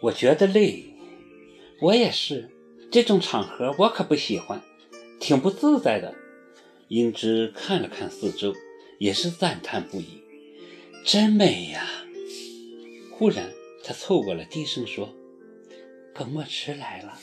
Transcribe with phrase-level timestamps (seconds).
[0.00, 0.84] 我觉得累。
[1.80, 2.50] 我也是，
[2.90, 4.62] 这种场合我可不喜欢，
[5.20, 6.14] 挺不自在的。
[6.88, 8.54] 英芝看了看四周，
[8.98, 10.22] 也是赞叹不已
[11.04, 11.86] ：“真美呀！”
[13.12, 13.50] 忽然，
[13.84, 15.14] 他凑过来低声说
[16.14, 17.18] ：“耿墨池来了。”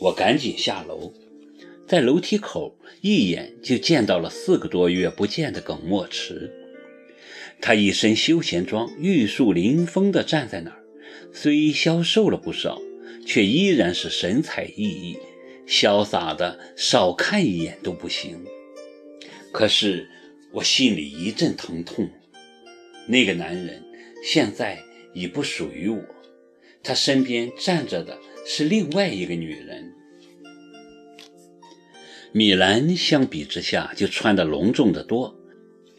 [0.00, 1.12] 我赶紧下楼，
[1.86, 6.50] 在楼梯口一眼就见到了四个多月不见的耿墨池。
[7.60, 10.79] 他一身休闲装，玉树临风地站在那儿，
[11.32, 12.80] 虽消瘦了不少，
[13.26, 15.18] 却依然是神采奕奕、
[15.66, 18.44] 潇洒的，少看一眼都不行。
[19.52, 20.08] 可是
[20.52, 22.08] 我心里一阵疼痛，
[23.06, 23.82] 那个男人
[24.24, 24.78] 现在
[25.14, 26.02] 已不属于我，
[26.82, 28.18] 他身边站着的。
[28.46, 29.92] 是另外一个女人，
[32.32, 35.38] 米兰相比之下就穿得隆重的多，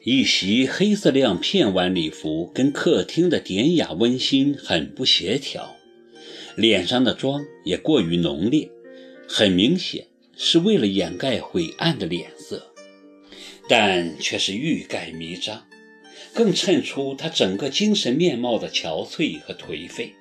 [0.03, 5.75] 一袭黑色亮片晚礼服跟客厅的典雅温馨很不协调，
[6.55, 8.67] 脸上的妆也过于浓烈，
[9.27, 12.73] 很明显是为了掩盖晦暗的脸色，
[13.69, 15.67] 但却是欲盖弥彰，
[16.33, 20.15] 更衬出他整个精神面貌的憔悴和颓废。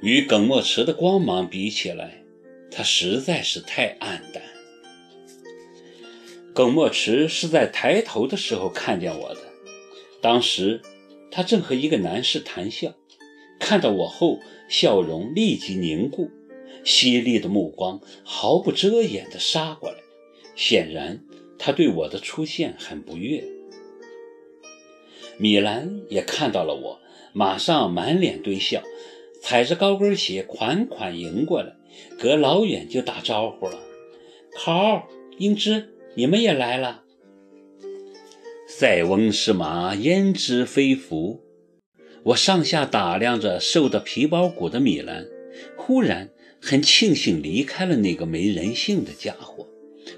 [0.00, 2.22] 与耿墨池的光芒比起来，
[2.70, 4.37] 他实在是太暗淡。
[6.58, 9.40] 耿墨池是在抬头的时候看见我的，
[10.20, 10.82] 当时
[11.30, 12.94] 他正和一个男士谈笑，
[13.60, 16.28] 看到我后，笑容立即凝固，
[16.82, 19.98] 犀利的目光毫不遮掩地杀过来，
[20.56, 21.24] 显然
[21.60, 23.44] 他对我的出现很不悦。
[25.36, 27.00] 米兰也看到了我，
[27.32, 28.82] 马上满脸堆笑。
[29.40, 31.76] 踩着高跟鞋款款迎过来，
[32.18, 33.78] 隔老远就打招呼了
[34.52, 35.06] ：“考
[35.38, 37.04] 英芝，你们也来了。”
[38.66, 41.44] 塞翁失马，焉知非福？
[42.24, 45.28] 我上下打量着瘦得皮包骨的米兰，
[45.76, 46.30] 忽然
[46.60, 49.68] 很庆幸离开了那个没人性的家伙，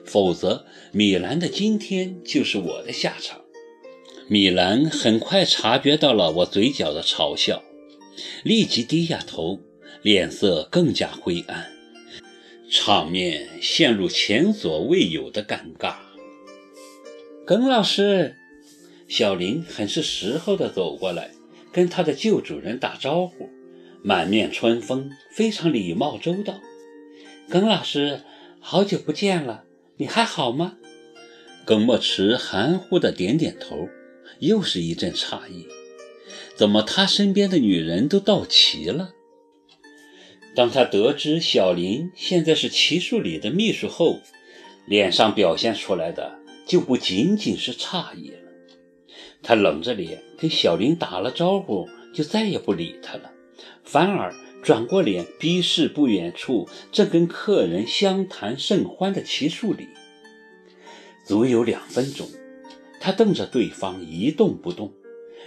[0.06, 3.42] 否则米兰的今天就是我的下场。
[4.26, 7.62] 米兰很快察觉到了我嘴角的嘲笑。
[8.42, 9.60] 立即低下头，
[10.00, 11.70] 脸色更加灰暗，
[12.72, 15.96] 场面陷入前所未有的尴尬。
[17.44, 18.36] 耿老师，
[19.08, 21.32] 小林很是时候的走过来，
[21.72, 23.50] 跟他的旧主人打招呼，
[24.04, 26.60] 满面春风，非常礼貌周到。
[27.48, 28.20] 耿老师，
[28.60, 29.64] 好久不见了，
[29.96, 30.76] 你还好吗？
[31.64, 33.88] 耿墨池含糊的点点头，
[34.38, 35.66] 又是一阵诧异。
[36.54, 39.14] 怎么，他身边的女人都到齐了？
[40.60, 44.20] 当他得知小林现在是齐树里的秘书后，
[44.84, 48.36] 脸上表现出来的就不仅仅是诧异了。
[49.42, 53.32] 他冷着脸跟小林打了招呼，就再也不理他了，
[53.84, 59.88] 反而转过脸逼视不远处正跟客人相谈甚欢的齐树里。
[61.24, 62.28] 足有两分钟，
[63.00, 64.92] 他瞪着对方一动不动。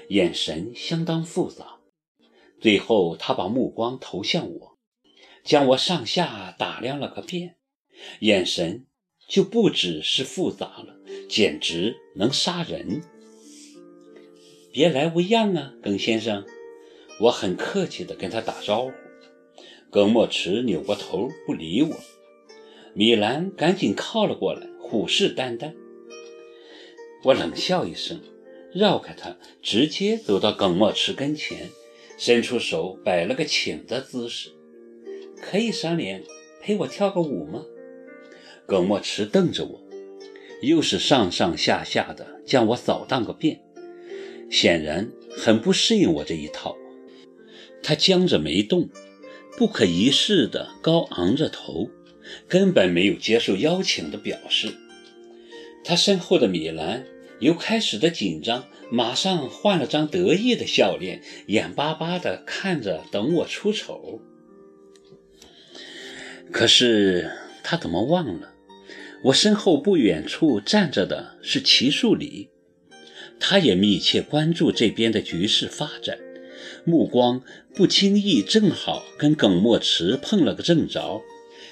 [0.09, 1.75] 眼神相当复杂，
[2.59, 4.73] 最后他把目光投向我，
[5.44, 7.58] 将我上下打量了个遍，
[8.22, 8.86] 眼神
[9.28, 10.96] 就不只是复杂了，
[11.30, 13.02] 简直能杀人。
[14.72, 16.46] 别来无恙啊，耿先生，
[17.20, 18.92] 我很客气地跟他打招呼。
[19.92, 21.96] 耿墨池扭过头不理我，
[22.94, 25.74] 米兰赶紧靠了过来，虎视眈眈。
[27.24, 28.20] 我冷笑一声。
[28.74, 31.70] 绕开他，直接走到耿墨池跟前，
[32.18, 34.50] 伸出手摆了个请的姿势。
[35.44, 36.24] 可以赏脸
[36.62, 37.64] 陪我跳个舞吗？
[38.66, 39.81] 耿墨池瞪着我，
[40.62, 43.62] 又是上上下下的将我扫荡个遍，
[44.50, 46.76] 显然很不适应我这一套。
[47.84, 48.90] 他僵着没动，
[49.58, 51.90] 不可一世的高昂着头，
[52.48, 54.74] 根本没有接受邀请的表示。
[55.84, 57.06] 他身后的米兰。
[57.40, 64.22] 由开始的紧张，马上换了张得意的笑脸，眼巴巴地看着等我出丑。
[66.54, 67.32] 可是
[67.64, 68.54] 他怎么忘了，
[69.24, 72.50] 我身后不远处站着的是齐树礼，
[73.40, 76.20] 他也密切关注这边的局势发展，
[76.86, 81.24] 目光不经意正好跟耿墨池碰了个正着，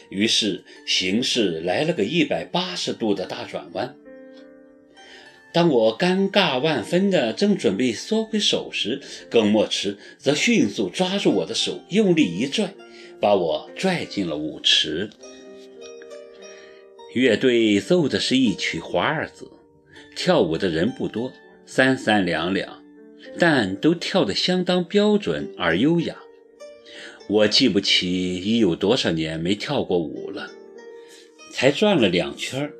[0.09, 3.95] 于是形势来了个一百八十度的大转弯。
[5.53, 8.99] 当我尴尬万分的正准备缩回手时，
[9.29, 12.73] 耿墨池则迅速抓住我的手，用力一拽，
[13.21, 15.09] 把我拽进了舞池。
[17.13, 19.49] 乐队奏的是一曲华尔兹，
[20.15, 21.31] 跳舞的人不多，
[21.65, 22.83] 三三两两，
[23.37, 26.17] 但都跳得相当标准而优雅。
[27.29, 30.49] 我记不起已有多少年没跳过舞了，
[31.51, 32.71] 才转了两圈，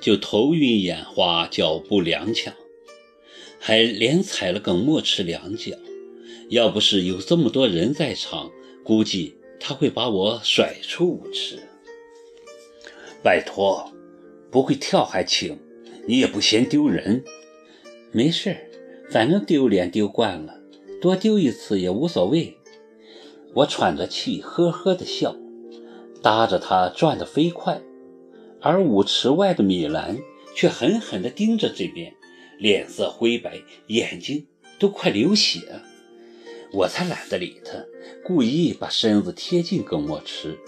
[0.00, 2.52] 就头晕眼花，脚步踉跄，
[3.58, 5.72] 还连踩了个墨池两脚。
[6.50, 8.50] 要不是有这么多人在场，
[8.84, 11.58] 估计他会把我甩出舞池。
[13.22, 13.92] 拜托，
[14.50, 15.58] 不会跳还请，
[16.06, 17.24] 你也不嫌丢人。
[18.12, 18.56] 没事，
[19.10, 20.60] 反正丢脸丢惯了，
[21.00, 22.56] 多丢一次也无所谓。
[23.54, 25.36] 我喘着气，呵呵的笑，
[26.22, 27.80] 搭着他转得飞快，
[28.60, 30.18] 而舞池外的米兰
[30.54, 32.14] 却狠狠地盯着这边，
[32.58, 34.46] 脸色灰白，眼睛
[34.78, 35.60] 都快流血。
[36.72, 37.84] 我才懒得理他，
[38.24, 40.58] 故意把身子贴近耿墨池，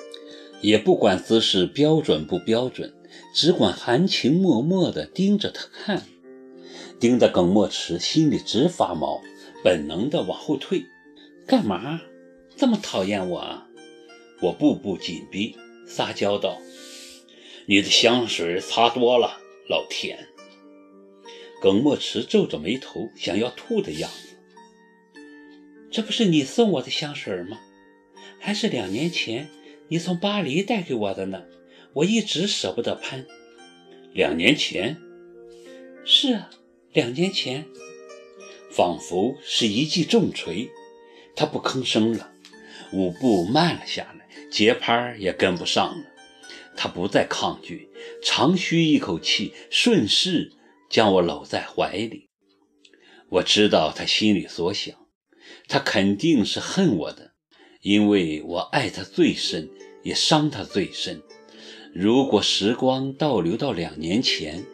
[0.61, 2.95] 也不管姿势标准不标准，
[3.35, 6.07] 只管含情脉脉地盯着他看，
[6.99, 9.21] 盯得耿墨池心里直发毛，
[9.63, 10.85] 本能地往后退。
[11.47, 12.01] 干嘛
[12.57, 13.39] 这么讨厌我？
[13.39, 13.67] 啊？
[14.41, 15.55] 我步步紧逼，
[15.87, 16.57] 撒娇道
[17.67, 19.39] ：“你的香水擦多了，
[19.69, 20.29] 老田。”
[21.61, 24.30] 耿墨池皱着眉头，想要吐的样子。
[25.91, 27.59] 这不是你送我的香水吗？
[28.39, 29.49] 还是两年前
[29.89, 31.43] 你从巴黎带给我的呢？
[31.95, 33.27] 我一直舍不得喷。
[34.13, 34.97] 两年前？
[36.05, 36.51] 是啊，
[36.93, 37.67] 两年前。
[38.71, 40.71] 仿佛是一记重锤，
[41.35, 42.33] 他不吭声了，
[42.93, 46.05] 舞步慢了下来，节拍也跟不上了。
[46.77, 47.91] 他不再抗拒，
[48.23, 50.53] 长吁一口气，顺势
[50.89, 52.29] 将我搂在怀里。
[53.29, 55.00] 我知道他心里所想。
[55.71, 57.31] 他肯定是恨我的，
[57.81, 59.71] 因为我爱他最深，
[60.03, 61.23] 也伤他最深。
[61.95, 64.65] 如果时光倒流到两年前，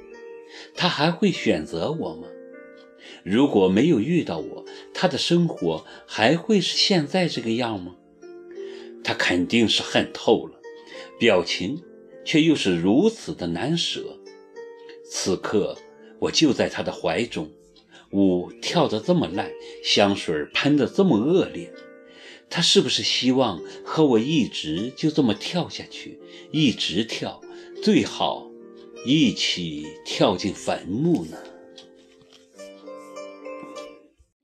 [0.75, 2.27] 他还会选择我吗？
[3.23, 4.65] 如果没有遇到我，
[4.95, 7.95] 他的生活还会是现在这个样吗？
[9.05, 10.59] 他肯定是恨透了，
[11.19, 11.83] 表情
[12.25, 14.19] 却又是如此的难舍。
[15.05, 15.77] 此刻，
[16.21, 17.51] 我就在他的怀中。
[18.11, 19.51] 舞跳得这么烂，
[19.83, 21.73] 香水喷得这么恶劣，
[22.49, 26.21] 他是不是希望和我一直就这么跳下去，
[26.53, 27.41] 一直跳，
[27.83, 28.51] 最好
[29.05, 31.37] 一起跳进坟墓呢？